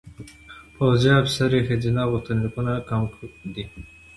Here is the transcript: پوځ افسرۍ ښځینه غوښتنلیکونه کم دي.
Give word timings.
پوځ 0.75 1.01
افسرۍ 1.19 1.61
ښځینه 1.67 2.01
غوښتنلیکونه 2.11 2.73
کم 2.89 3.01
دي. 3.53 3.63